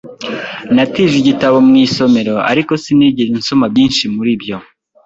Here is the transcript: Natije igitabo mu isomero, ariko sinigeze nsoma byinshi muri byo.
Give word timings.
Natije 0.75 1.15
igitabo 1.21 1.57
mu 1.67 1.75
isomero, 1.85 2.33
ariko 2.51 2.71
sinigeze 2.83 3.31
nsoma 3.39 3.65
byinshi 3.73 4.03
muri 4.15 4.33
byo. 4.41 4.57